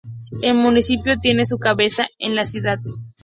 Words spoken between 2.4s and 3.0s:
Cd.